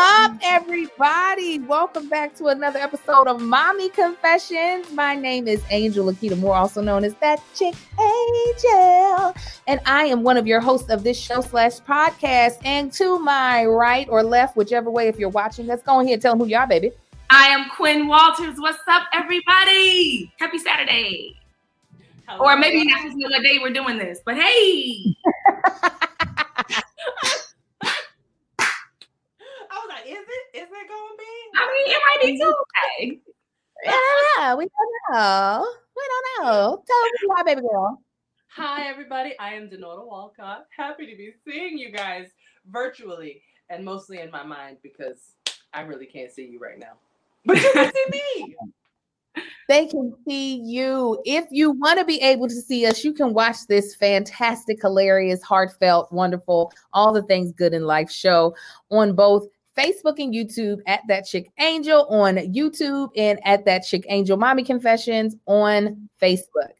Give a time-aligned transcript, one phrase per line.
[0.00, 1.58] up, everybody?
[1.58, 4.92] Welcome back to another episode of Mommy Confessions.
[4.92, 9.34] My name is Angel Akita Moore, also known as that chick Angel,
[9.66, 12.58] and I am one of your hosts of this show slash podcast.
[12.64, 16.22] And to my right or left, whichever way, if you're watching, let's go ahead and
[16.22, 16.92] tell them who you are, baby.
[17.30, 18.54] I am Quinn Walters.
[18.58, 20.32] What's up, everybody?
[20.38, 21.34] Happy Saturday.
[22.28, 22.44] Hello.
[22.44, 25.16] Or maybe not just know what day we're doing this, but hey.
[31.54, 33.20] I mean, it might be Tuesday.
[33.84, 35.66] Yeah, we don't know.
[35.96, 36.82] We don't know.
[36.86, 38.00] Tell me why, baby girl.
[38.48, 39.38] Hi, everybody.
[39.38, 40.66] I am Denora Walcott.
[40.76, 42.28] Happy to be seeing you guys
[42.70, 45.34] virtually and mostly in my mind because
[45.72, 46.94] I really can't see you right now.
[47.44, 48.56] But you can see me.
[49.68, 51.20] They can see you.
[51.26, 55.42] If you want to be able to see us, you can watch this fantastic, hilarious,
[55.42, 58.56] heartfelt, wonderful, all the things good in life show
[58.90, 59.46] on both
[59.78, 64.64] Facebook and YouTube at That Chick Angel on YouTube and at That Chick Angel Mommy
[64.64, 66.72] Confessions on Facebook.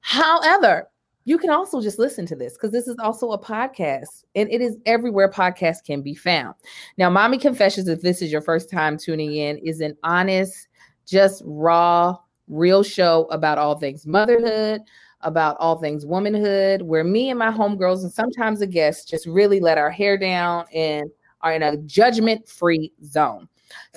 [0.00, 0.88] However,
[1.24, 4.60] you can also just listen to this because this is also a podcast and it
[4.60, 6.54] is everywhere podcasts can be found.
[6.96, 10.68] Now, Mommy Confessions, if this is your first time tuning in, is an honest,
[11.06, 12.16] just raw,
[12.48, 14.82] real show about all things motherhood,
[15.22, 19.60] about all things womanhood, where me and my homegirls and sometimes a guest just really
[19.60, 21.10] let our hair down and
[21.42, 23.48] are in a judgment free zone.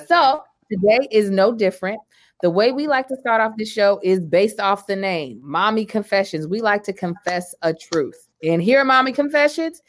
[0.08, 2.00] so today is no different.
[2.42, 5.86] The way we like to start off the show is based off the name Mommy
[5.86, 6.48] Confessions.
[6.48, 8.28] We like to confess a truth.
[8.44, 9.82] And here Mommy Confessions,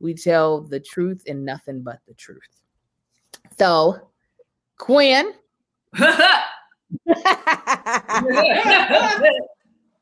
[0.00, 2.40] we tell the truth and nothing but the truth.
[3.58, 4.08] So,
[4.78, 5.32] Quinn.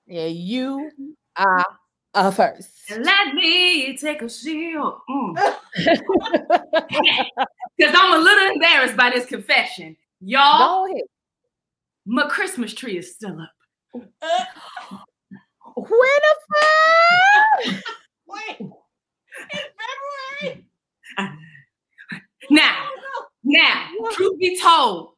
[0.06, 0.90] yeah, you
[1.36, 1.64] are
[2.16, 2.70] uh, first.
[2.90, 4.94] Let me take a shield.
[5.36, 5.50] Because
[5.86, 7.36] mm.
[7.94, 9.96] I'm a little embarrassed by this confession.
[10.20, 10.88] Y'all,
[12.06, 13.52] my Christmas tree is still up.
[14.22, 14.44] Uh,
[15.76, 15.92] Winifred!
[18.26, 18.70] Wait,
[19.50, 19.68] it's
[20.40, 20.66] February.
[22.50, 22.88] Now,
[23.44, 25.12] now, truth be told,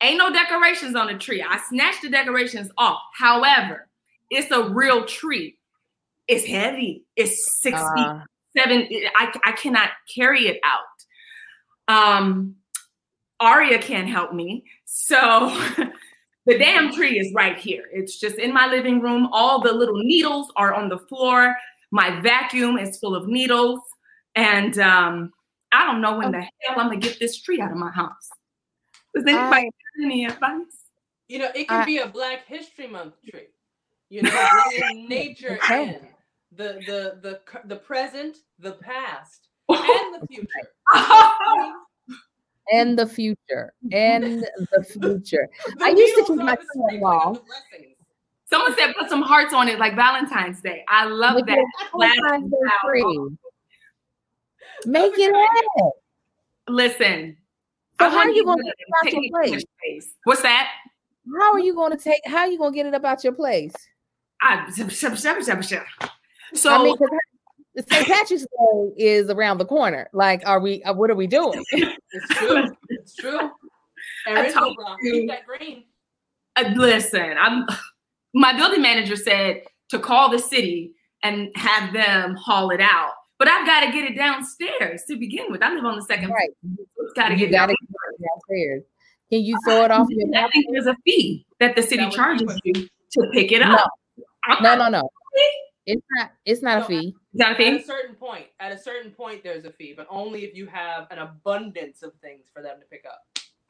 [0.00, 1.44] ain't no decorations on the tree.
[1.46, 3.00] I snatched the decorations off.
[3.12, 3.88] However,
[4.30, 5.58] it's a real tree
[6.28, 7.04] it's heavy.
[7.16, 8.22] It's six uh, feet
[8.56, 8.88] seven.
[9.16, 11.94] I, I cannot carry it out.
[11.94, 12.56] Um,
[13.40, 14.64] Aria can't help me.
[14.84, 15.48] So
[16.46, 17.84] the damn tree is right here.
[17.92, 19.28] It's just in my living room.
[19.32, 21.56] All the little needles are on the floor.
[21.90, 23.80] My vacuum is full of needles.
[24.34, 25.32] And um,
[25.72, 28.30] I don't know when the hell I'm gonna get this tree out of my house.
[29.14, 30.86] Does anybody I, have any advice?
[31.28, 33.46] You know, it can I, be a Black History Month tree.
[34.10, 36.00] You know, bringing nature in
[36.56, 40.48] the the the the present, the past, and the future.
[42.72, 43.72] and the future.
[43.92, 45.48] And the future.
[45.76, 47.44] the I used to keep my phone wall.
[48.50, 50.84] Someone said put some hearts on it like Valentine's Day.
[50.88, 51.64] I love Make that.
[51.98, 53.28] Valentine's Day free.
[54.86, 55.90] Make it happen.
[56.68, 57.36] Listen.
[58.00, 60.14] So how are you going to get it out your place?
[60.24, 60.68] What's that?
[61.40, 62.20] How are you going to take?
[62.26, 63.72] How are you going to get it up out your place?
[64.42, 64.68] I,
[66.54, 66.96] so I mean,
[67.76, 68.06] St.
[68.06, 70.08] Patrick's Day is around the corner.
[70.12, 70.82] Like, are we?
[70.84, 71.64] Uh, what are we doing?
[71.72, 72.76] it's true.
[72.88, 73.38] It's true.
[74.26, 75.84] Keep that green.
[76.56, 77.66] Uh, listen, I'm.
[78.36, 80.92] My building manager said to call the city
[81.22, 83.12] and have them haul it out.
[83.38, 85.62] But I've got to get it downstairs to begin with.
[85.62, 86.50] I live on the second right.
[86.60, 86.86] floor.
[86.98, 88.82] It's got to get downstairs.
[89.30, 90.08] Can you throw it off?
[90.36, 93.88] I think there's a fee that the city charges you to pick it up.
[94.60, 94.88] No, no, no.
[94.88, 95.10] no.
[95.86, 96.30] It's not.
[96.44, 97.08] It's not a fee.
[97.08, 97.68] It's not a fee.
[97.68, 100.66] At a certain point, at a certain point, there's a fee, but only if you
[100.66, 103.20] have an abundance of things for them to pick up.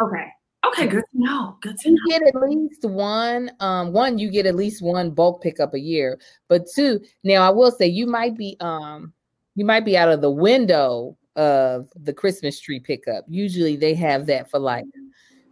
[0.02, 0.26] Okay.
[0.66, 0.86] Okay.
[0.86, 1.56] Good to know.
[1.60, 1.96] Good to know.
[2.06, 3.50] you get at least one.
[3.60, 6.18] Um, one, you get at least one bulk pickup a year.
[6.48, 9.12] But two, now I will say you might be um,
[9.56, 13.24] you might be out of the window of the Christmas tree pickup.
[13.28, 14.84] Usually they have that for like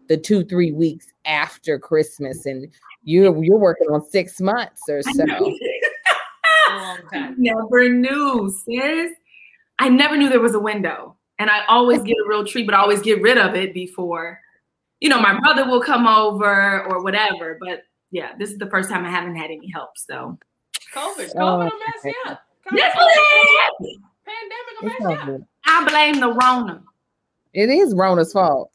[0.08, 2.72] the two three weeks after Christmas, and
[3.04, 5.24] you're you're working on six months or so
[6.76, 7.34] long time.
[7.38, 9.12] Never knew, sis.
[9.78, 11.16] I never knew there was a window.
[11.38, 14.38] And I always get a real treat, but I always get rid of it before,
[15.00, 17.58] you know, my brother will come over or whatever.
[17.60, 17.82] But
[18.12, 19.90] yeah, this is the first time I haven't had any help.
[19.96, 20.38] So
[20.94, 21.32] COVID.
[21.34, 22.42] Oh, COVID oh, will mess you up.
[22.72, 22.96] Yes,
[24.24, 25.40] Pandemic will mess you up.
[25.66, 26.82] I blame the Rona.
[27.52, 28.70] It is Rona's fault.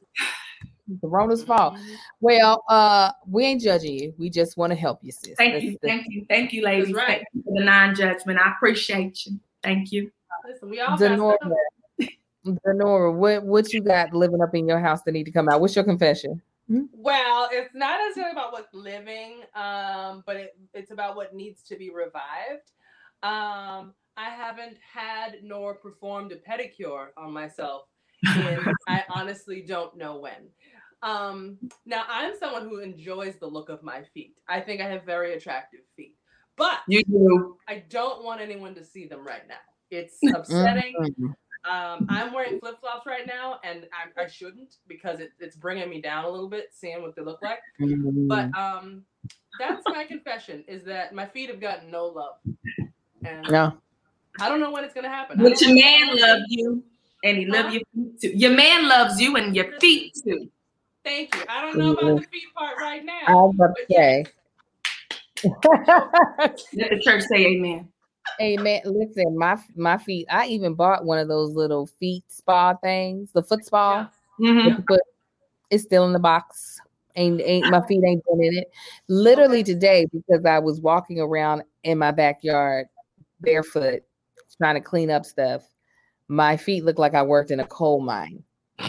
[0.88, 1.75] The Rona's fault.
[1.75, 1.94] Mm-hmm.
[2.22, 4.13] Well, uh, we ain't judging you.
[4.18, 5.36] We just want to help you, sis.
[5.38, 6.94] Thank you, thank you, thank you, ladies.
[6.94, 7.07] Right.
[7.07, 8.39] Thank you for the non-judgment.
[8.39, 9.39] I appreciate you.
[9.63, 10.12] Thank you.
[10.48, 11.18] Listen, we all got
[12.66, 15.60] Nora, what what you got living up in your house that need to come out?
[15.60, 16.42] What's your confession?
[16.69, 21.78] Well, it's not necessarily about what's living, um, but it, it's about what needs to
[21.78, 22.72] be revived.
[23.24, 27.83] Um, I haven't had nor performed a pedicure on myself,
[28.25, 30.50] and I honestly don't know when.
[31.01, 34.35] Um, now, I'm someone who enjoys the look of my feet.
[34.47, 36.15] I think I have very attractive feet,
[36.55, 37.57] but You do.
[37.67, 39.55] I don't want anyone to see them right now.
[39.91, 40.95] It's upsetting.
[41.69, 45.89] Um, I'm wearing flip flops right now, and I, I shouldn't because it, it's bringing
[45.89, 47.59] me down a little bit, seeing what they look like.
[48.27, 49.03] But um,
[49.59, 52.35] that's my confession: is that my feet have gotten no love,
[53.23, 53.77] and no.
[54.39, 55.38] I don't know when it's gonna happen.
[55.39, 56.83] But your man loves you,
[57.23, 57.63] and he Huh?
[57.63, 58.38] loves your feet too.
[58.38, 60.49] Your man loves you and your feet too.
[61.07, 61.42] Thank you.
[61.48, 63.45] I don't know about the feet part right I now.
[63.48, 64.25] was about to say.
[66.74, 67.88] Let the church say amen.
[68.42, 68.81] Amen.
[68.83, 70.27] listen, my my feet.
[70.30, 74.12] I even bought one of those little feet spa things, the foot spa.
[74.38, 74.65] Mm-hmm.
[74.65, 75.01] With the foot.
[75.69, 76.77] It's still in the box.
[77.15, 78.69] Ain't ain't my feet ain't been in it.
[79.07, 82.88] Literally today, because I was walking around in my backyard
[83.39, 84.04] barefoot,
[84.57, 85.63] trying to clean up stuff.
[86.27, 88.44] My feet look like I worked in a coal mine.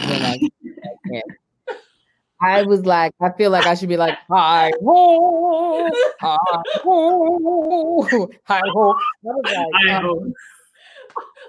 [2.39, 5.89] When I, I was like, I feel like I should be like, hi ho,
[6.19, 6.37] hi
[6.83, 8.95] ho, hi ho.
[9.23, 10.33] Like, I um,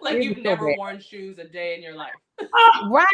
[0.03, 0.79] like you've never bad.
[0.79, 2.13] worn shoes a day in your life.
[2.91, 3.07] right.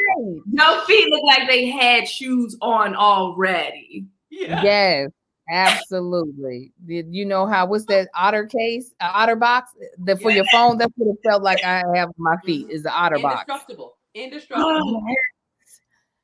[0.50, 4.06] Your feet look like they had shoes on already.
[4.30, 4.62] Yeah.
[4.62, 5.10] Yes,
[5.50, 6.72] absolutely.
[6.86, 9.72] Did you know how what's that otter case, uh, otter box
[10.04, 10.78] that for your phone?
[10.78, 13.44] That's what it felt like I have on my feet is the otter box.
[13.48, 13.96] Indestructible.
[14.14, 15.04] Indestructible.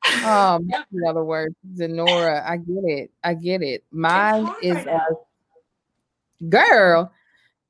[0.04, 0.60] Oh,
[0.92, 3.10] in other words, Denora, I get it.
[3.22, 3.84] I get it.
[3.90, 5.14] Mine is right uh,
[6.48, 7.12] girl.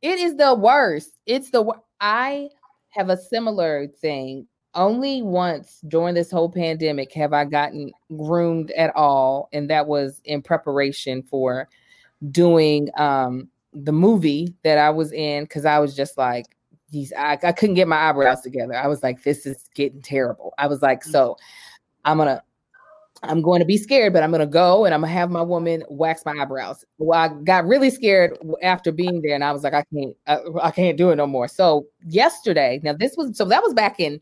[0.00, 1.10] It is the worst.
[1.26, 1.64] It's the
[2.00, 2.48] I
[2.90, 4.46] have a similar thing.
[4.74, 10.20] Only once during this whole pandemic have I gotten groomed at all, and that was
[10.24, 11.68] in preparation for
[12.30, 16.46] doing um the movie that I was in because I was just like
[16.90, 18.74] these I, I couldn't get my eyebrows together.
[18.74, 20.54] I was like, this is getting terrible.
[20.58, 21.36] I was like, so
[22.04, 22.42] I'm gonna
[23.24, 25.84] I'm going to be scared, but I'm gonna go and I'm gonna have my woman
[25.88, 26.84] wax my eyebrows.
[26.98, 30.38] Well, I got really scared after being there, and I was like, I can't, I,
[30.62, 31.46] I can't do it no more.
[31.48, 34.20] So yesterday, now this was so that was back in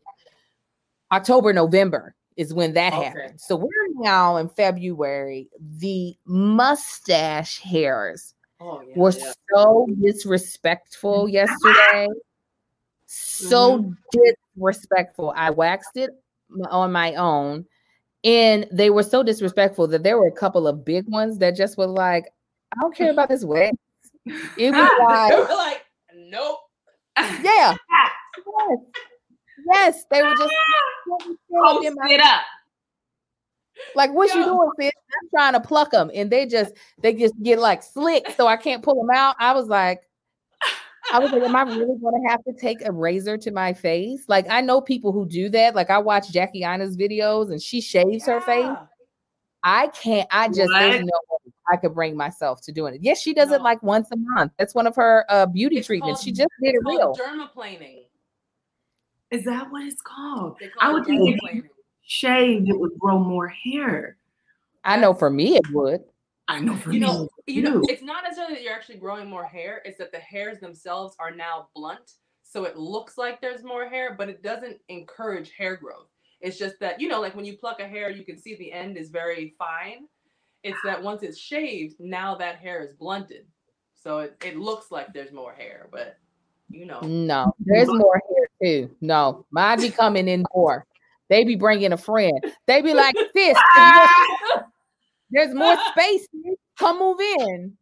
[1.11, 3.03] October, November is when that Okay.
[3.05, 3.41] happened.
[3.41, 5.49] So we're now in February.
[5.59, 8.93] The mustache hairs Oh yeah.
[8.95, 9.33] were yeah.
[9.53, 11.33] so disrespectful mm-hmm.
[11.33, 12.07] yesterday.
[13.07, 14.19] So mm-hmm.
[14.55, 15.33] disrespectful.
[15.35, 16.11] I waxed it
[16.69, 17.65] on my own,
[18.23, 21.77] and they were so disrespectful that there were a couple of big ones that just
[21.77, 22.25] were like,
[22.71, 23.75] I don't care about this wax.
[24.57, 25.85] It was like, like,
[26.15, 26.59] nope.
[27.17, 28.79] yeah, yes,
[29.73, 30.05] yes.
[30.09, 30.53] They were just
[31.53, 32.41] Post it up.
[33.95, 34.91] Like, what you doing, sis?
[34.91, 38.57] I'm trying to pluck them, and they just they just get like slick, so I
[38.57, 39.35] can't pull them out.
[39.39, 40.01] I was like,
[41.13, 43.73] I was like, am I really going to have to take a razor to my
[43.73, 44.23] face?
[44.27, 45.75] Like, I know people who do that.
[45.75, 48.75] Like, I watch Jackie Aina's videos, and she shaves her face.
[49.63, 50.27] I can't.
[50.31, 51.05] I just there's What?
[51.05, 53.01] no way I could bring myself to doing it.
[53.03, 54.51] Yes, she does it like once a month.
[54.57, 56.19] That's one of her uh, beauty It's treatments.
[56.21, 57.15] called- She just did it It's real.
[57.15, 58.03] dermaplaning.
[59.31, 60.57] Is that what it's called?
[60.59, 61.63] They I would think if dermaplaning.
[62.03, 64.17] Shaved, it would grow more hair.
[64.83, 66.01] I know for me it would.
[66.51, 67.05] I know for You me.
[67.05, 69.81] know, you know, it's not necessarily that you're actually growing more hair.
[69.85, 74.15] It's that the hairs themselves are now blunt, so it looks like there's more hair,
[74.17, 76.07] but it doesn't encourage hair growth.
[76.41, 78.71] It's just that you know, like when you pluck a hair, you can see the
[78.71, 80.07] end is very fine.
[80.63, 83.45] It's that once it's shaved, now that hair is blunted,
[83.95, 86.17] so it, it looks like there's more hair, but
[86.69, 88.95] you know, No, there's more here too.
[89.01, 90.85] No, mine be coming in more.
[91.29, 92.39] They be bringing a friend.
[92.67, 93.57] They be like, sis,
[95.31, 96.27] there's more, space.
[96.31, 96.55] sis.
[96.77, 97.77] Come move in.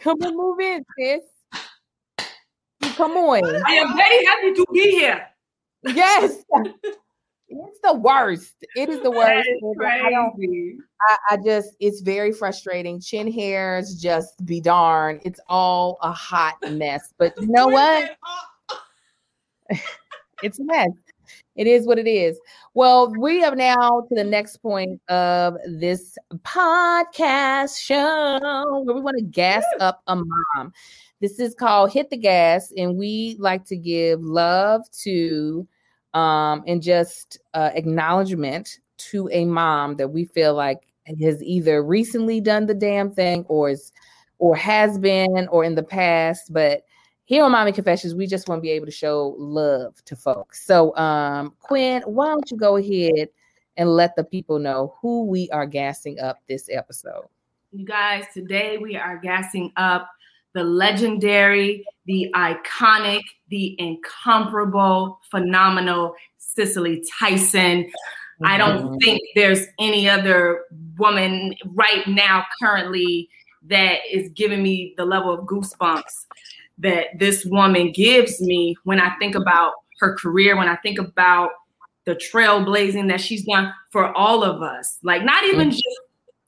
[0.00, 1.22] Come and move in, sis.
[2.96, 3.44] Come on.
[3.66, 5.26] I am very happy to be here.
[5.84, 6.42] Yes.
[7.48, 8.54] It's the worst.
[8.74, 9.48] It is the worst.
[9.48, 10.78] is I, don't, crazy.
[11.00, 13.00] I, I just, it's very frustrating.
[13.00, 15.20] Chin hairs, just be darn.
[15.24, 17.12] It's all a hot mess.
[17.18, 18.16] But you know what?
[20.42, 20.88] it's a mess.
[21.54, 22.38] It is what it is.
[22.74, 29.18] Well, we are now to the next point of this podcast show where we want
[29.18, 30.72] to gas up a mom.
[31.20, 35.66] This is called Hit the Gas, and we like to give love to
[36.12, 40.86] um, and just uh, acknowledgement to a mom that we feel like
[41.20, 43.92] has either recently done the damn thing or is
[44.38, 46.82] or has been or in the past, but
[47.26, 50.64] here on Mommy Confessions, we just want to be able to show love to folks.
[50.64, 53.28] So, um, Quinn, why don't you go ahead
[53.76, 57.24] and let the people know who we are gassing up this episode?
[57.72, 60.08] You guys, today we are gassing up
[60.54, 67.82] the legendary, the iconic, the incomparable, phenomenal Cicely Tyson.
[67.82, 68.46] Mm-hmm.
[68.46, 68.98] I don't mm-hmm.
[68.98, 70.64] think there's any other
[70.96, 73.28] woman right now, currently,
[73.68, 76.26] that is giving me the level of goosebumps
[76.78, 81.50] that this woman gives me when I think about her career, when I think about
[82.04, 84.98] the trailblazing that she's done for all of us.
[85.02, 85.76] Like, not even mm-hmm.
[85.76, 86.00] just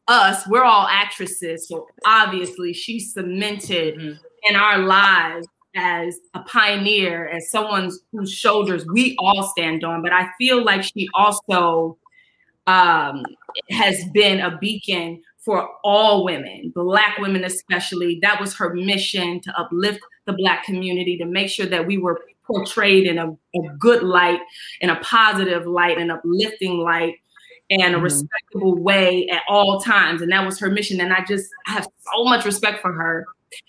[0.06, 1.68] us, we're all actresses.
[1.68, 4.16] So obviously, she cemented mm-hmm.
[4.48, 5.46] in our lives
[5.76, 10.02] as a pioneer, as someone whose shoulders we all stand on.
[10.02, 11.98] But I feel like she also
[12.66, 13.22] um,
[13.70, 18.18] has been a beacon for all women, Black women especially.
[18.22, 22.20] That was her mission to uplift the Black community, to make sure that we were
[22.46, 24.40] portrayed in a, a good light,
[24.80, 27.14] in a positive light, an uplifting light,
[27.70, 28.04] and a mm-hmm.
[28.04, 30.22] respectable way at all times.
[30.22, 31.00] And that was her mission.
[31.00, 33.26] And I just have so much respect for her.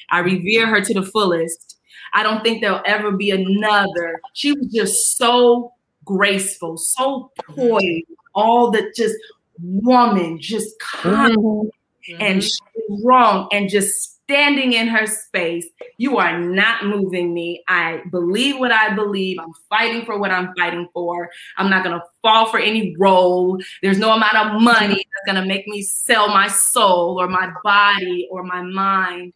[0.09, 1.77] I revere her to the fullest.
[2.13, 4.19] I don't think there'll ever be another.
[4.33, 5.73] She was just so
[6.05, 9.15] graceful, so poised, all the just
[9.61, 12.21] woman, just calm mm-hmm.
[12.21, 15.65] and strong and just standing in her space.
[15.97, 17.63] You are not moving me.
[17.67, 19.39] I believe what I believe.
[19.39, 21.31] I'm fighting for what I'm fighting for.
[21.57, 23.57] I'm not going to fall for any role.
[23.81, 27.51] There's no amount of money that's going to make me sell my soul or my
[27.63, 29.33] body or my mind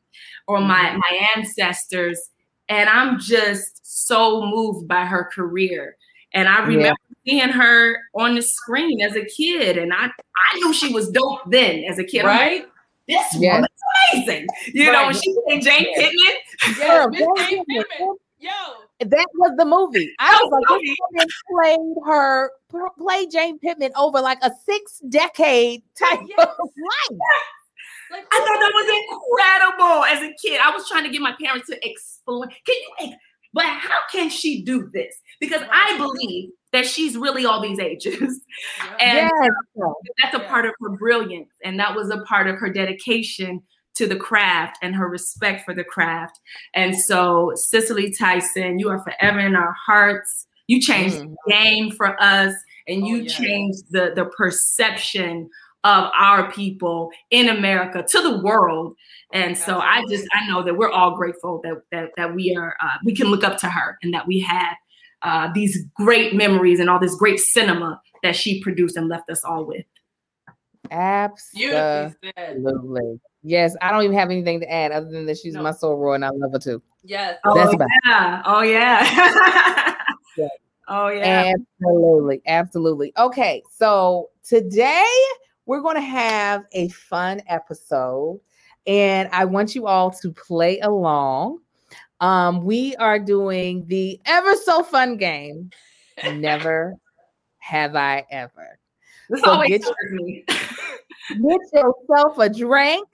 [0.48, 1.00] or my, mm-hmm.
[1.00, 2.30] my ancestors.
[2.70, 5.98] And I'm just so moved by her career.
[6.34, 10.74] And I remember seeing her on the screen as a kid, and I I knew
[10.74, 12.24] she was dope then as a kid.
[12.24, 12.62] Right.
[12.62, 12.70] Like,
[13.08, 13.56] this yes.
[13.56, 13.68] woman's
[14.14, 14.48] amazing.
[14.74, 14.94] You right.
[14.94, 16.00] know, when she played Jane yes.
[16.00, 17.14] Pittman.
[17.14, 18.16] Yes, Jane Pittman.
[18.40, 18.50] Yo.
[19.00, 20.14] That was the movie.
[20.20, 22.52] I was like, this woman played her,
[22.98, 26.40] played Jane Pittman over like a six decade type yes.
[26.40, 27.20] of life.
[28.12, 30.62] Like, I thought that was incredible as a kid.
[30.62, 32.50] I was trying to get my parents to explain.
[32.66, 33.16] Can you?
[33.54, 35.16] But how can she do this?
[35.42, 38.42] Because I believe that she's really all these ages.
[39.00, 39.92] And yes.
[40.22, 41.54] that's a part of her brilliance.
[41.64, 43.62] And that was a part of her dedication
[43.96, 46.40] to the craft and her respect for the craft.
[46.74, 50.48] And so, Cicely Tyson, you are forever in our hearts.
[50.68, 51.36] You changed mm.
[51.46, 52.54] the game for us
[52.88, 53.34] and oh, you yes.
[53.34, 55.50] changed the, the perception
[55.84, 58.96] of our people in America to the world.
[59.34, 62.76] And so I just I know that we're all grateful that that, that we are
[62.82, 64.76] uh, we can look up to her and that we had
[65.24, 69.44] uh, these great memories and all this great cinema that she produced and left us
[69.44, 69.86] all with.
[70.92, 72.14] Absolutely.
[73.42, 75.64] Yes, I don't even have anything to add other than that she's no.
[75.64, 76.82] my soror and I love her too.
[77.04, 77.38] Yes.
[77.44, 78.40] Oh, That's about yeah.
[78.40, 78.44] It.
[78.46, 79.96] Oh yeah.
[80.38, 80.48] yeah.
[80.88, 81.54] Oh yeah.
[81.82, 82.42] Absolutely.
[82.48, 83.14] Absolutely.
[83.18, 83.64] Okay.
[83.72, 85.06] So today
[85.66, 88.40] we're going to have a fun episode
[88.86, 91.60] and I want you all to play along.
[92.20, 95.70] Um, we are doing the ever so fun game.
[96.24, 96.96] Never
[97.60, 98.80] have I ever.
[99.30, 99.96] This so get, your,
[100.48, 103.08] get yourself a drink.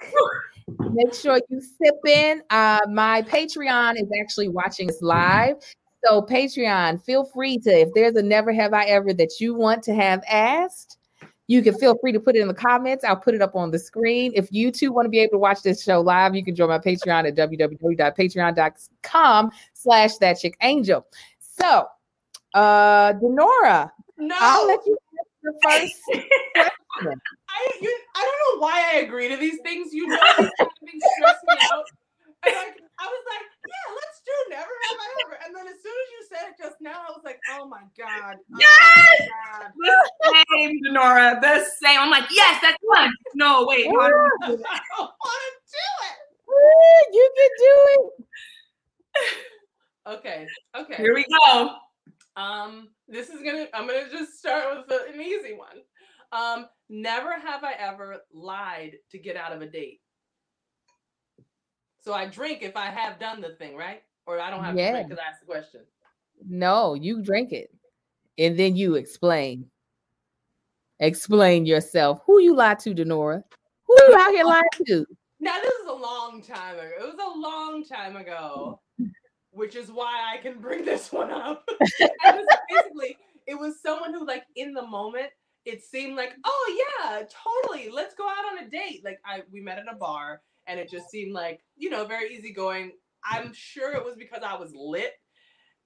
[0.91, 2.41] Make sure you sip in.
[2.49, 5.55] Uh, my Patreon is actually watching this live.
[6.05, 9.83] So, Patreon, feel free to, if there's a never have I ever that you want
[9.83, 10.98] to have asked,
[11.49, 13.03] you can feel free to put it in the comments.
[13.03, 14.31] I'll put it up on the screen.
[14.35, 16.69] If you too want to be able to watch this show live, you can join
[16.69, 21.07] my Patreon at www.patreon.com slash that chick angel.
[21.39, 21.87] So
[22.53, 23.89] uh Denora,
[24.19, 24.35] no.
[24.39, 25.95] I'll let you ask the first
[27.49, 29.91] I you, I don't know why I agree to these things.
[29.91, 31.85] You know, these kind of things stress me out.
[32.45, 35.35] And like, I was like, yeah, let's do never have I ever.
[35.45, 37.83] And then as soon as you said it just now, I was like, oh my
[37.97, 38.35] God.
[38.39, 39.29] Oh yes!
[39.29, 39.71] My God.
[39.75, 41.41] The same, Denora.
[41.41, 41.99] The same.
[41.99, 43.11] I'm like, yes, that's one.
[43.35, 43.87] No, wait.
[43.91, 44.61] I don't
[44.99, 46.19] want to do it.
[47.13, 48.25] You can do it.
[50.07, 50.47] Okay.
[50.75, 50.95] Okay.
[50.95, 51.75] Here we go.
[52.35, 55.83] Um, this is gonna I'm gonna just start with an easy one.
[56.31, 59.99] Um, never have I ever lied to get out of a date.
[62.01, 64.01] So I drink if I have done the thing, right?
[64.25, 64.87] Or I don't have yeah.
[64.87, 65.81] to drink because I asked the question.
[66.47, 67.73] No, you drink it.
[68.37, 69.65] And then you explain.
[70.99, 72.21] Explain yourself.
[72.25, 73.43] Who you lied to, Denora?
[73.87, 75.05] Who you out here lying to?
[75.39, 76.89] Now this is a long time ago.
[76.99, 78.81] It was a long time ago,
[79.51, 81.67] which is why I can bring this one up.
[82.69, 85.29] basically, it was someone who, like, in the moment,
[85.65, 87.89] it seemed like, oh yeah, totally.
[87.89, 89.03] Let's go out on a date.
[89.03, 92.33] Like I we met at a bar and it just seemed like you know very
[92.33, 95.13] easygoing I'm sure it was because I was lit.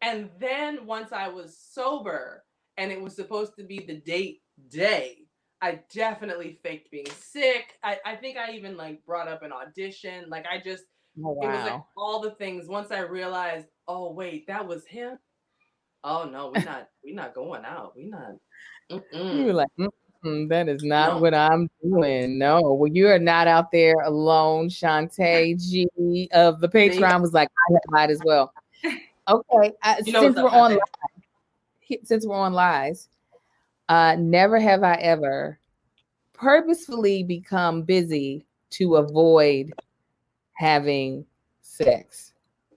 [0.01, 2.43] And then once I was sober
[2.77, 5.17] and it was supposed to be the date day,
[5.61, 7.73] I definitely faked being sick.
[7.83, 10.25] I, I think I even like brought up an audition.
[10.29, 10.83] Like I just
[11.23, 12.67] Oh, it was like all the things.
[12.67, 15.19] Once I realized, oh wait, that was him.
[16.03, 17.93] Oh no, we're not we're not going out.
[17.95, 18.33] We're not
[18.89, 19.45] You mm-mm.
[19.45, 19.69] were like,
[20.23, 21.19] "Mm-mm, that is not No.
[21.19, 22.37] what I'm doing.
[22.37, 24.69] No, well, you are not out there alone.
[24.69, 28.53] Shantae G of the Patreon was like, I might as well.
[29.25, 30.79] Okay, uh, You know since we're on, Shantae.
[31.89, 33.07] li- since we're on lies,
[33.87, 35.57] uh, never have I ever
[36.33, 39.71] purposefully become busy to avoid
[40.55, 41.25] having
[41.61, 42.33] sex.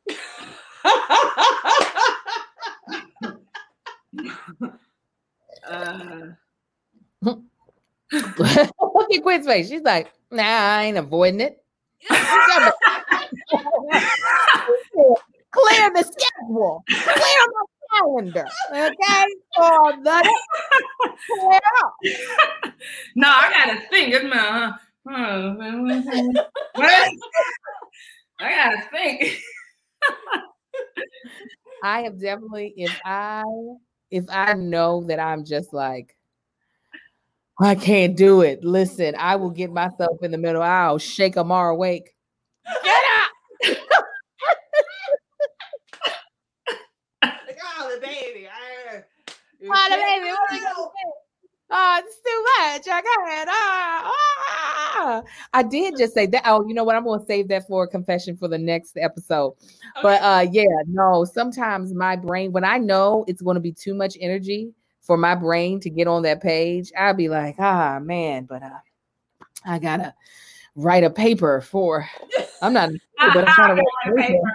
[5.69, 6.29] Uh,
[7.23, 7.43] Look
[8.39, 9.69] at Quinn's face.
[9.69, 11.63] She's like, Nah, I ain't avoiding it.
[15.53, 16.85] Clear the schedule.
[16.89, 18.47] Clear my calendar.
[18.73, 19.27] Okay?
[19.57, 20.35] For the
[21.27, 21.95] clear up.
[23.15, 24.15] no, I gotta think.
[24.15, 24.73] It's my, uh,
[25.09, 25.55] huh?
[26.75, 27.13] What?
[28.41, 29.39] I gotta think.
[31.83, 33.45] I have definitely, if I
[34.11, 36.16] if I know that I'm just like
[37.59, 38.63] I can't do it.
[38.63, 40.63] Listen, I will get myself in the middle.
[40.63, 42.15] I'll shake Amar awake.
[42.85, 43.31] Get up!
[47.23, 48.47] like, oh, the baby.
[48.47, 49.03] I,
[49.61, 50.91] you Oh, the baby, what are you gonna?
[51.69, 52.95] Oh, it's too much.
[52.95, 53.49] I can't.
[53.51, 55.23] Ah, ah.
[55.53, 56.43] I did just say that.
[56.47, 56.95] Oh, you know what?
[56.95, 59.55] I'm going to save that for a confession for the next episode.
[59.61, 60.03] it.
[60.03, 61.25] But uh, yeah, no.
[61.25, 64.71] Sometimes my brain, when I know it's going to be too much energy
[65.07, 68.45] for my brain to get on that page, I'll be like, ah, man.
[68.45, 68.81] But uh,
[69.65, 70.15] I gotta
[70.75, 72.09] write a paper for.
[72.63, 74.53] I'm not, but I gotta write a paper.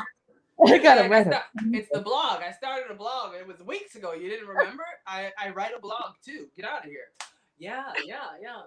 [0.68, 1.42] I gotta Like, write a
[1.74, 2.42] it's the blog.
[2.44, 3.34] I started a blog.
[3.36, 4.14] It was weeks ago.
[4.14, 4.84] You didn't remember?
[5.08, 6.48] I, I write a blog too.
[6.56, 7.10] Get out of here.
[7.58, 8.62] Yeah, yeah, yeah.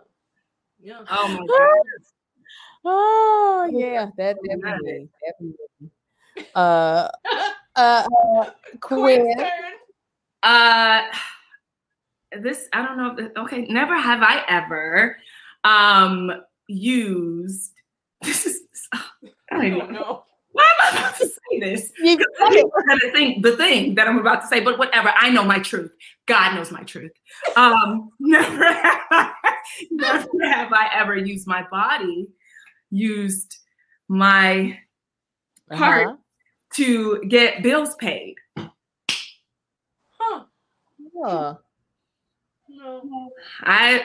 [0.82, 1.00] Yeah.
[1.08, 1.68] Oh my god.
[2.84, 5.90] Oh yeah, that definitely, definitely.
[6.54, 7.08] Uh,
[7.76, 9.46] uh, uh Quinn's Quinn.
[10.42, 11.02] Uh,
[12.40, 13.30] this I don't know.
[13.44, 15.16] Okay, never have I ever
[15.64, 16.32] um
[16.68, 17.72] used.
[18.24, 18.60] This is.
[18.92, 19.02] I
[19.52, 20.24] I don't know.
[20.52, 21.92] Why am I about to say this?
[21.98, 24.78] You Because I think we're gonna think the thing that I'm about to say, but
[24.78, 25.12] whatever.
[25.16, 25.94] I know my truth.
[26.26, 27.12] God knows my truth.
[27.56, 29.32] Um, never, have I,
[29.90, 32.28] never have I ever used my body,
[32.90, 33.56] used
[34.08, 34.78] my
[35.72, 36.06] Heart.
[36.06, 36.16] uh-huh.
[36.74, 38.36] to get bills paid.
[38.56, 40.44] Huh.
[41.14, 41.54] Yeah.
[42.76, 43.30] No.
[43.62, 44.04] I,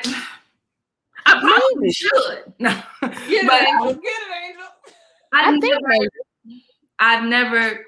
[1.25, 1.91] I probably Maybe.
[1.93, 2.53] should.
[2.60, 2.69] No,
[3.01, 3.93] Get but it, Angel.
[3.93, 4.65] Get it, Angel.
[5.34, 6.63] I I've think never, maybe.
[6.99, 7.86] I've never,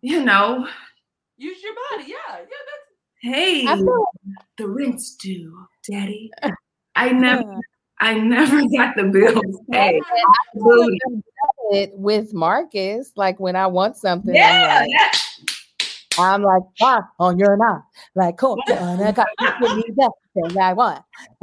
[0.00, 0.66] you know,
[1.38, 2.10] Use your body.
[2.10, 3.30] Yeah, yeah.
[3.34, 4.06] hey, feel
[4.58, 6.30] the rent's due, Daddy.
[6.94, 7.58] I never, Yeah.
[8.00, 10.00] I never got the bills paid.
[10.02, 11.22] I feel like I've done
[11.72, 13.12] it with Marcus.
[13.16, 15.10] Like when I want something, Yeah, like, yeah.
[16.18, 17.82] I'm like, ah, on your not.
[18.14, 18.58] Like, cool.
[18.68, 21.02] And I got give me that thing I want.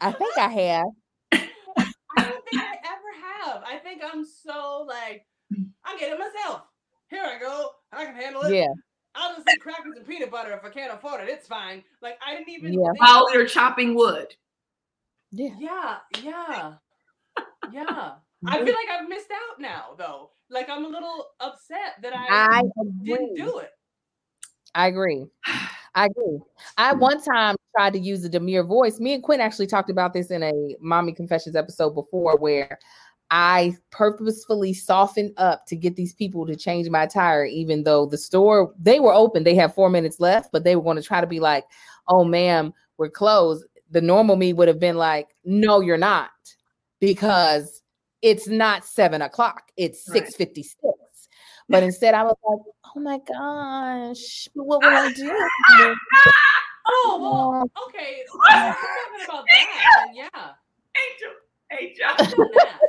[0.00, 0.86] I think I have.
[1.32, 1.48] I
[2.16, 3.12] don't think I ever
[3.52, 3.62] have.
[3.66, 5.26] I think I'm so like,
[5.84, 6.62] I get it myself.
[7.08, 7.70] Here I go.
[7.92, 8.54] I can handle it.
[8.54, 8.68] Yeah.
[9.14, 11.28] I'll just eat crackers and peanut butter if I can't afford it.
[11.28, 11.82] It's fine.
[12.00, 12.72] Like I didn't even.
[12.74, 12.92] Yeah.
[12.92, 14.34] think- While you're chopping wood.
[15.32, 15.54] Yeah.
[15.58, 16.74] Yeah, yeah,
[17.72, 18.12] yeah.
[18.46, 18.68] I feel mm-hmm.
[18.68, 20.30] like I've missed out now, though.
[20.50, 22.62] Like I'm a little upset that I, I
[23.02, 23.70] didn't do it.
[24.74, 25.26] I agree.
[25.94, 26.38] I agree.
[26.78, 29.00] I one time tried to use a demure voice.
[29.00, 32.78] Me and Quinn actually talked about this in a Mommy Confessions episode before where
[33.30, 38.18] I purposefully softened up to get these people to change my tire, even though the
[38.18, 41.20] store they were open, they had four minutes left, but they were going to try
[41.20, 41.64] to be like,
[42.08, 43.64] oh ma'am, we're closed.
[43.90, 46.30] The normal me would have been like, no, you're not,
[47.00, 47.79] because
[48.22, 50.26] it's not seven o'clock, it's Right.
[50.28, 51.28] 656.
[51.68, 52.60] But instead, I was like,
[52.96, 55.30] oh my gosh, what will I do?
[56.92, 58.22] Oh well, okay.
[58.26, 60.28] If talking about that, yeah,
[60.96, 61.32] Angel,
[61.78, 62.04] Angel.
[62.08, 62.80] I've done that.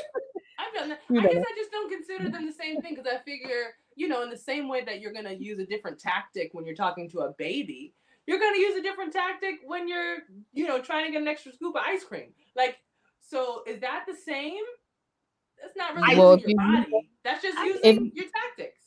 [0.58, 1.00] I've done that.
[1.12, 4.24] I guess I just don't consider them the same thing because I figure, you know,
[4.24, 7.20] in the same way that you're gonna use a different tactic when you're talking to
[7.20, 7.94] a baby,
[8.26, 10.20] you're gonna use a different tactic when you're,
[10.54, 12.34] you know, trying to get an extra scoop of ice cream.
[12.56, 12.78] Like,
[13.20, 14.64] so is that the same?
[15.62, 17.10] That's not really Well, using your you body.
[17.24, 18.78] That's just If- using your tactics.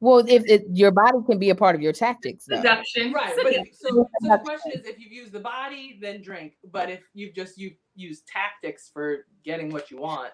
[0.00, 2.56] Well, if it, your body can be a part of your tactics, though.
[2.56, 3.12] Seduction.
[3.14, 3.64] Right, but Seduction.
[3.66, 3.88] if, so,
[4.22, 6.52] so the question is, if you've used the body, then drink.
[6.70, 10.32] But if you've just you use tactics for getting what you want,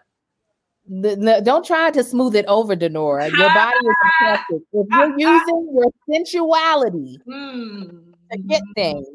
[0.89, 3.31] the, the- don't try to smooth it over, Denora.
[3.31, 4.63] Your body is protected.
[4.73, 8.11] If you're using your sensuality Hmm.
[8.33, 9.07] to get things,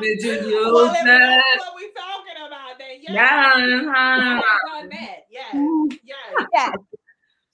[0.00, 1.42] Did you use Well, that?
[1.58, 3.12] what we talking about, then yeah.
[3.12, 4.40] Yeah.
[4.80, 5.26] Done that.
[5.30, 5.86] Yeah.
[6.04, 6.46] Yeah.
[6.52, 6.76] yes.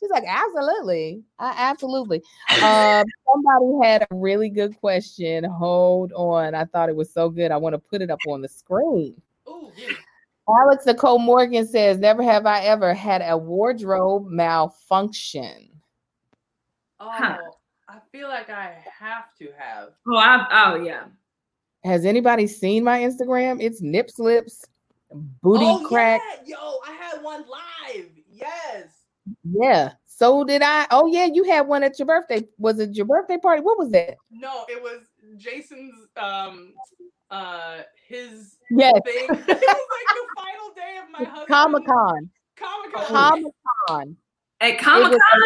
[0.00, 1.22] She's like, absolutely.
[1.38, 2.22] I, absolutely.
[2.62, 5.44] Um, somebody had a really good question.
[5.44, 6.54] Hold on.
[6.54, 7.50] I thought it was so good.
[7.50, 9.20] I want to put it up on the screen.
[9.46, 9.70] Ooh.
[10.48, 15.68] Alex Nicole Morgan says, Never have I ever had a wardrobe malfunction.
[16.98, 17.36] Oh, Huh.
[17.90, 19.88] I feel like I have to have.
[20.06, 21.04] Oh, I, oh yeah.
[21.84, 23.60] Has anybody seen my Instagram?
[23.60, 24.64] It's nip slips,
[25.42, 26.20] booty oh, crack.
[26.44, 26.56] Yeah.
[26.56, 28.10] Yo, I had one live.
[28.30, 28.84] Yes.
[29.42, 29.92] Yeah.
[30.06, 30.86] So did I.
[30.90, 31.26] Oh, yeah.
[31.32, 32.46] You had one at your birthday.
[32.58, 33.62] Was it your birthday party?
[33.62, 34.16] What was that?
[34.30, 35.00] No, it was
[35.36, 36.74] Jason's um
[37.30, 38.92] uh his Yes.
[39.04, 39.24] thing.
[39.30, 41.48] it was like the final day of my husband.
[41.48, 42.30] Comic Con.
[42.56, 43.06] Comic Con.
[43.06, 43.54] Comic
[43.88, 44.16] Con.
[44.60, 45.40] At Comic Con.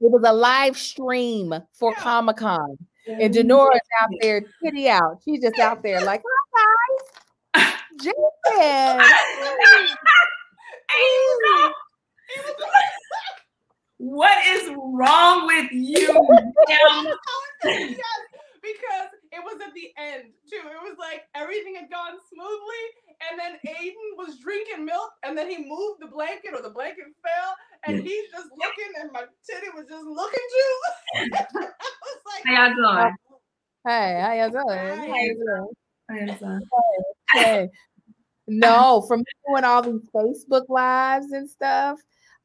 [0.00, 2.02] It was a live stream for Yeah.
[2.02, 2.76] Comic Con.
[3.06, 5.20] And Denora's out there, titty out.
[5.24, 6.96] She's just out there like, hi
[7.54, 7.72] guys.
[8.02, 9.00] Jason.
[13.98, 16.08] what is wrong with you?
[16.68, 17.06] Damn.
[17.64, 17.98] yes,
[18.62, 20.64] because it was at the end too.
[20.64, 22.84] It was like everything had gone smoothly,
[23.28, 27.04] and then Aiden was drinking milk, and then he moved the blanket, or the blanket
[27.20, 27.52] fell,
[27.86, 30.74] and he's just looking, and my titty was just looking too.
[31.36, 33.14] I was like, How y'all doing?
[33.86, 34.78] Hey, how y'all doing?
[34.78, 35.06] Hi.
[35.06, 35.68] How you doing?
[36.08, 36.60] How y'all doing?
[37.32, 37.68] Hey.
[38.48, 41.98] No, from doing all these Facebook lives and stuff.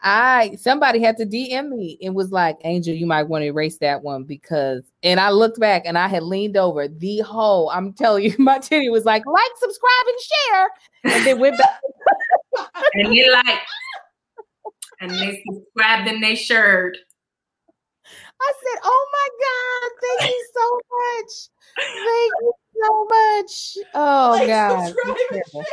[0.04, 3.78] I somebody had to DM me and was like, Angel, you might want to erase
[3.78, 7.70] that one because and I looked back and I had leaned over the whole.
[7.70, 10.70] I'm telling you, my titty was like, like, subscribe, and share.
[11.04, 11.80] And then went back.
[12.94, 13.60] And they like,
[15.00, 16.98] and they subscribed and they shared.
[18.42, 21.50] I said, Oh my God, thank you so much.
[21.78, 23.78] Thank you so much.
[23.94, 24.86] Oh like, God.
[24.86, 25.64] subscribe and That's share.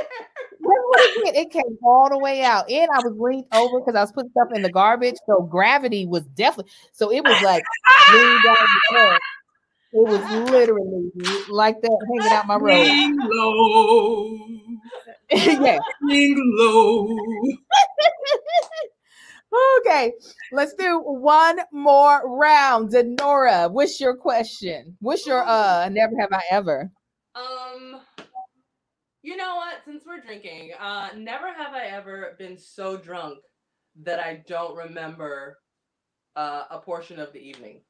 [0.60, 1.36] what it.
[1.36, 2.70] It came all the way out.
[2.70, 5.16] And I was leaned over because I was putting stuff in the garbage.
[5.26, 7.64] So gravity was definitely so it was like
[8.12, 8.56] leaned down
[8.90, 9.20] the.
[9.90, 11.10] It was literally
[11.48, 12.64] like that hanging out my robe.
[12.64, 14.38] Ring low,
[15.30, 15.78] yeah.
[16.06, 17.16] low.
[19.80, 20.12] Okay.
[20.52, 22.92] Let's do one more round.
[22.92, 24.96] Denora, what's your question?
[25.00, 26.90] What's your uh never have I ever?
[27.38, 28.00] Um,
[29.22, 29.76] you know what?
[29.84, 33.38] Since we're drinking, uh, never have I ever been so drunk
[34.02, 35.58] that I don't remember
[36.36, 37.80] uh, a portion of the evening.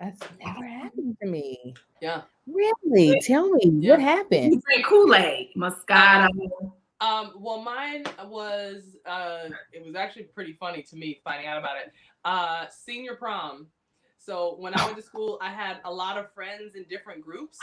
[0.00, 1.74] That's never happened to me.
[2.00, 2.22] Yeah.
[2.46, 3.20] Really?
[3.20, 3.92] Tell me Yeah.
[3.92, 4.52] what happened.
[4.54, 6.28] You drink Kool Aid, Moscato.
[7.00, 11.76] Um, well, mine was uh, it was actually pretty funny to me finding out about
[11.76, 11.92] it.
[12.24, 13.68] Uh, senior prom.
[14.18, 17.58] So when I went to school, I had a lot of friends in different groups,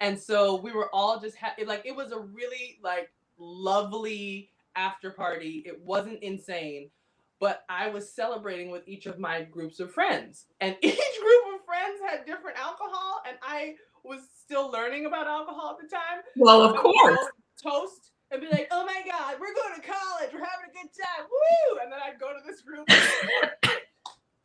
[0.00, 5.10] and so we were all just ha- like it was a really like lovely after
[5.10, 5.62] party.
[5.66, 6.90] It wasn't insane,
[7.38, 11.64] but I was celebrating with each of my groups of friends, and each group of
[11.64, 16.22] friends had different alcohol, and I was still learning about alcohol at the time.
[16.36, 17.18] Well, of course.
[17.62, 20.30] Toast and be like, "Oh my God, we're going to college.
[20.32, 22.88] We're having a good time, woo!" And then I'd go to this group.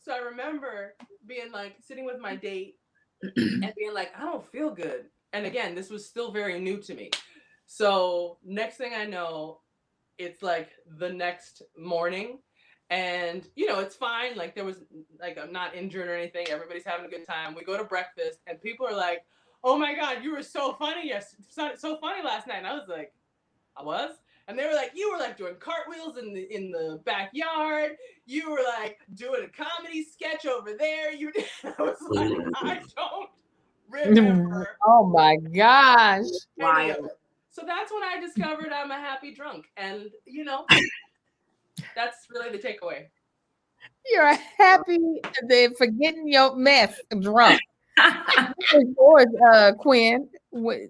[0.05, 0.93] so I remember
[1.25, 2.41] being like sitting with my mm.
[2.41, 2.75] date
[3.23, 6.93] and being like, "I don't feel good." And again, this was still very new to
[6.93, 7.09] me.
[7.65, 9.61] So next thing I know,
[10.19, 12.39] it's like the next morning.
[12.91, 14.35] And you know, it's fine.
[14.35, 14.83] Like there was
[15.19, 16.47] like I'm not injured or anything.
[16.49, 17.55] Everybody's having a good time.
[17.55, 19.25] We go to breakfast and people are like,
[19.63, 22.59] oh my god, you were so funny yes so, so funny last night.
[22.59, 23.11] And I was like,
[23.75, 24.11] I was?
[24.47, 27.91] And they were like, you were like doing cartwheels in the in the backyard.
[28.25, 31.11] You were like doing a comedy sketch over there.
[31.11, 31.31] You
[31.63, 32.31] I was like,
[32.63, 33.29] I don't
[33.89, 34.67] remember.
[34.85, 36.25] Oh my gosh.
[36.57, 37.09] Wild.
[37.49, 39.65] So that's when I discovered I'm a happy drunk.
[39.77, 40.65] And you know,
[41.95, 43.05] that's really the takeaway.
[44.07, 44.99] You're a happy
[45.47, 47.59] then forgetting your mess drunk.
[48.73, 50.29] Yours, uh, Quinn.
[50.51, 50.81] What-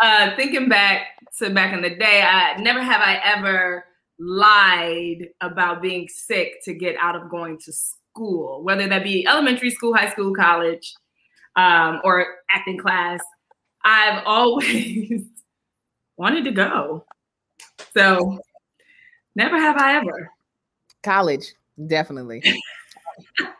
[0.00, 1.06] uh, thinking back
[1.38, 3.84] to back in the day, I never have I ever
[4.18, 9.70] lied about being sick to get out of going to school, whether that be elementary
[9.70, 10.94] school, high school, college,
[11.56, 13.20] um, or acting class.
[13.84, 15.24] I've always
[16.16, 17.04] wanted to go.
[17.94, 18.38] So
[19.34, 20.30] never have I ever.
[21.02, 21.54] College,
[21.86, 22.42] definitely.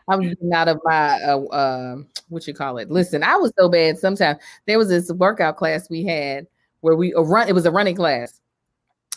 [0.09, 1.97] I was getting out of my uh, uh,
[2.29, 2.91] what you call it.
[2.91, 3.99] Listen, I was so bad.
[3.99, 6.47] Sometimes there was this workout class we had
[6.83, 7.49] where we a run.
[7.49, 8.39] It was a running class.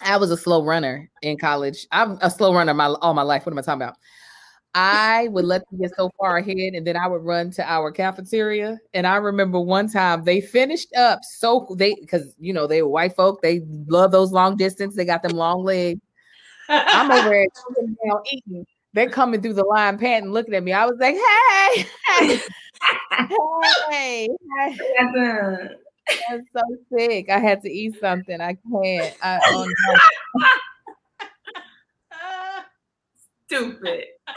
[0.01, 1.85] I was a slow runner in college.
[1.91, 3.45] I'm a slow runner my all my life.
[3.45, 3.97] What am I talking about?
[4.77, 7.91] I would let them get so far ahead, and then I would run to our
[7.91, 8.77] cafeteria.
[8.93, 12.89] And I remember one time they finished up so they because you know they were
[12.89, 13.41] white folk.
[13.41, 14.95] They love those long distance.
[14.95, 16.01] They got them long legs.
[16.69, 17.47] I'm over there
[18.05, 18.65] down eating.
[18.93, 20.73] They're coming through the line, panting, looking at me.
[20.73, 22.41] I was like, "Hey, hey,
[24.69, 25.69] hey."
[26.29, 27.29] I'm so sick.
[27.29, 28.39] I had to eat something.
[28.41, 29.15] I can't.
[29.21, 29.95] I, oh no.
[33.47, 34.05] Stupid.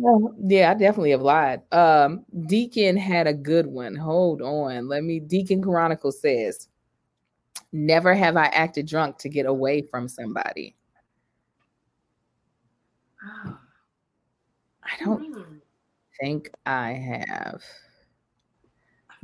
[0.00, 1.60] Well, yeah, I definitely have lied.
[1.72, 3.96] Um, Deacon had a good one.
[3.96, 4.86] Hold on.
[4.86, 6.68] Let me Deacon Chronicle says,
[7.72, 10.76] Never have I acted drunk to get away from somebody.
[14.84, 15.60] I don't
[16.20, 17.60] think I have.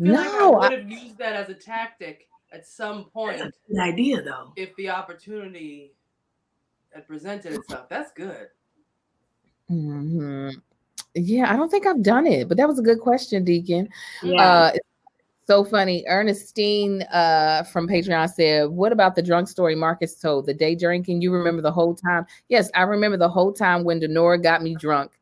[0.01, 3.05] I feel like No, I I- would have used that as a tactic at some
[3.07, 4.53] point Good idea though.
[4.57, 5.93] if the opportunity
[6.93, 7.89] had presented itself.
[7.89, 8.49] That's good.
[9.71, 10.61] Mhm.
[11.15, 13.89] Yeah, I don't think I've done it, but that was a good question, Deacon.
[14.23, 14.43] Yeah.
[14.43, 14.73] Uh,
[15.47, 16.05] so funny.
[16.09, 20.47] Ernestine uh, from Patreon said, What about the drunk story Marcus told?
[20.47, 22.27] The day drinking, you remember the whole time?
[22.49, 25.13] Yes, I remember the whole time when Denora got me drunk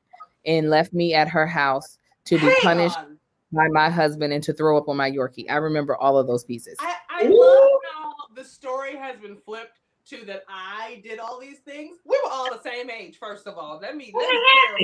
[0.47, 3.12] and left me at her house to be Hang punished on.
[3.53, 5.51] By my husband and to throw up on my Yorkie.
[5.51, 6.77] I remember all of those pieces.
[6.81, 11.59] I, I love how the story has been flipped to that I did all these
[11.61, 11.99] things.
[12.05, 13.79] We were all the same age, first of all.
[13.81, 14.39] Let me let me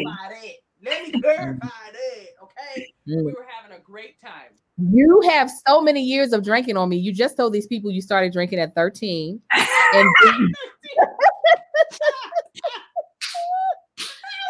[0.05, 0.53] clarify that.
[0.91, 2.27] Let me clarify that.
[2.43, 2.87] Okay.
[3.09, 3.25] Mm.
[3.25, 4.53] We were having a great time.
[4.77, 6.97] You have so many years of drinking on me.
[6.99, 9.41] You just told these people you started drinking at 13.
[9.95, 10.53] And then-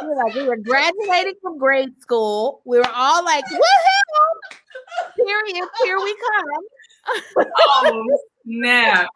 [0.02, 2.62] We're like, we were graduating from grade school.
[2.64, 3.97] We were all like, woohoo!
[5.16, 5.68] Period.
[5.82, 7.46] Here we come.
[7.82, 9.08] oh snap.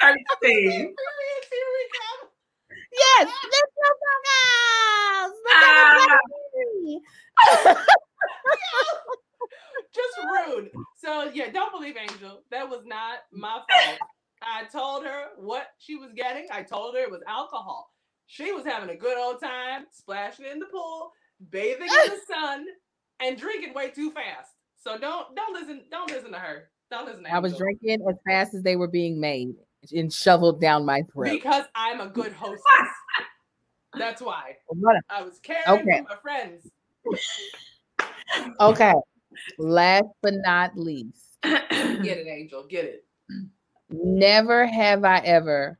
[0.00, 0.60] 13.
[0.70, 2.28] Here we come.
[2.92, 3.90] Yes, let's go,
[4.28, 5.36] girls.
[5.54, 6.18] Ah.
[7.66, 7.80] Let's
[9.94, 10.70] Just rude.
[10.96, 12.42] So yeah, don't believe Angel.
[12.50, 13.98] That was not my fault.
[14.42, 16.46] I told her what she was getting.
[16.52, 17.90] I told her it was alcohol.
[18.26, 21.10] She was having a good old time, splashing in the pool,
[21.50, 22.66] bathing in the sun,
[23.20, 24.52] and drinking way too fast.
[24.82, 26.70] So don't don't listen don't listen to her.
[26.90, 27.66] Don't listen to I was Angel.
[27.66, 29.54] drinking as fast as they were being made
[29.94, 31.30] and shoveled down my throat.
[31.32, 32.62] because I'm a good hostess.
[33.98, 34.56] That's why
[35.10, 35.98] I was caring Okay.
[35.98, 36.68] for my friends.
[38.60, 38.94] Okay.
[39.58, 42.64] Last but not least, Get it, Angel.
[42.68, 43.04] Get it.
[43.90, 45.78] never have I ever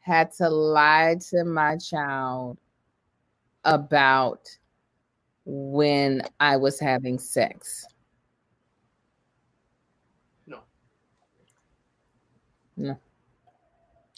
[0.00, 2.58] had to lie to my child
[3.64, 4.48] about
[5.44, 7.86] when I was having sex.
[10.46, 10.60] No.
[12.76, 12.98] No.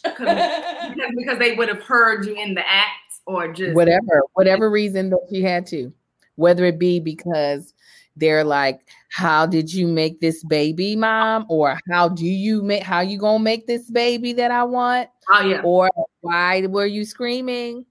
[0.03, 5.09] because, because they would have heard you in the act or just Whatever, whatever reason
[5.11, 5.93] that she had to,
[6.35, 7.73] whether it be because
[8.15, 12.83] they're like, "How did you make this baby, mom?" or "How do you make?
[12.83, 15.61] How you gonna make this baby that I want?" oh yeah.
[15.63, 15.89] or
[16.21, 17.85] "Why were you screaming?"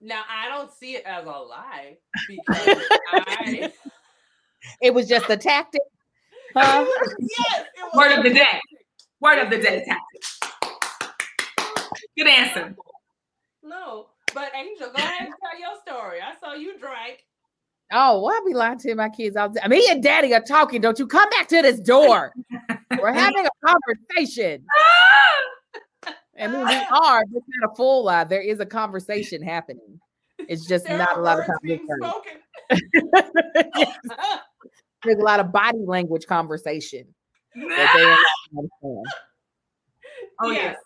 [0.00, 3.72] Now I don't see it as a lie because I
[4.82, 5.82] It was just a tactic.
[6.56, 6.86] Huh?
[7.20, 8.60] yes, it was Word of the day.
[9.20, 10.22] Word of the day tactic.
[12.16, 12.74] Good answer.
[13.62, 16.20] No, but Angel, go ahead and tell your story.
[16.22, 17.22] I saw you drank.
[17.92, 19.70] Oh, why be lying to my kids all the time?
[19.70, 20.80] Me and daddy are talking.
[20.80, 22.32] Don't you come back to this door.
[22.98, 24.64] We're having a conversation.
[26.40, 28.24] I mean, we are, but not a full lie.
[28.24, 30.00] There is a conversation happening.
[30.48, 32.22] It's just There not a lot of words conversation.
[33.76, 33.96] Yes,
[35.04, 37.06] There's a lot of body language conversation
[37.54, 39.06] that they understand.
[40.40, 40.76] Oh yes.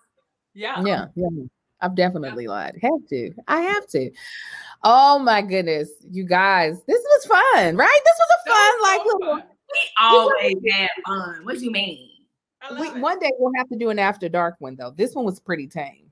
[0.54, 0.82] yeah.
[0.82, 1.06] Yeah.
[1.14, 1.44] Yeah, yeah.
[1.82, 2.78] I've definitely lied.
[2.80, 3.32] Have to.
[3.48, 4.10] I have to.
[4.82, 8.00] Oh my goodness, you guys, this was fun, right?
[8.04, 9.36] This was a fun, That was like so little.
[9.36, 9.46] fun.
[9.72, 11.44] We always have fun.
[11.44, 12.08] What do you mean?
[12.62, 14.90] I We, one day we'll have to do an after dark one though.
[14.90, 16.10] This one was pretty tame.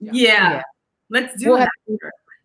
[0.00, 0.12] Yeah.
[0.14, 0.52] Yeah.
[0.54, 0.62] Yeah.
[1.10, 1.68] Let's do We'll it.
[1.88, 1.98] do-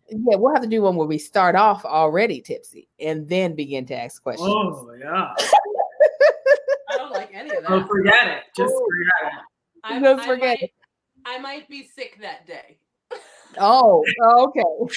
[0.08, 3.86] yeah, we'll have to do one where we start off already tipsy and then begin
[3.86, 4.48] to ask questions.
[4.50, 5.32] Oh yeah.
[6.90, 7.88] I don't like any of Oh, that.
[7.88, 8.42] forget it.
[8.56, 8.86] Just Ooh.
[8.90, 9.38] forget it.
[9.84, 10.72] I, Just I forget might,
[11.24, 12.78] I might be sick that day.
[13.58, 14.04] Oh,
[14.34, 14.60] okay.
[14.62, 14.90] All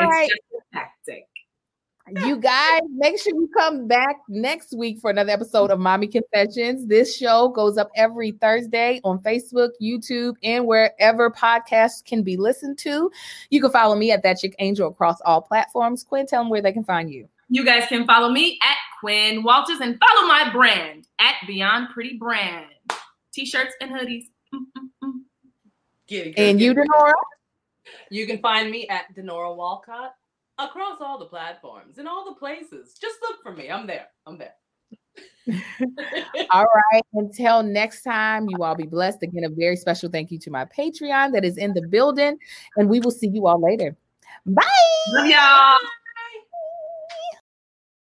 [0.00, 0.28] It's right.
[0.28, 1.24] just a tactic.
[2.24, 6.86] You guys make sure you come back next week for another episode of Mommy Confessions.
[6.86, 12.78] This show goes up every Thursday on Facebook, YouTube, and wherever podcasts can be listened
[12.78, 13.10] to.
[13.50, 16.04] You can follow me at That Chick Angel across all platforms.
[16.04, 17.28] Quinn, tell them where they can find you.
[17.48, 22.16] You guys can follow me at Quinn Walters and follow my brand at Beyond Pretty
[22.16, 22.66] Brand.
[23.32, 24.24] T-shirts and hoodies.
[24.54, 25.20] Mm-mm-mm.
[26.06, 26.78] Get And get you, it.
[26.78, 27.12] Denora?
[28.10, 30.14] You can find me at Denora Walcott
[30.58, 32.96] across all the platforms and all the places.
[33.00, 33.70] Just look for me.
[33.70, 34.06] I'm there.
[34.26, 34.54] I'm there.
[36.50, 37.02] All right.
[37.14, 39.22] Until next time, you all be blessed.
[39.22, 42.38] Again, a very special thank you to my Patreon that is in the building,
[42.76, 43.96] and we will see you all later.
[44.46, 44.64] Bye.
[45.12, 45.78] Love y'all.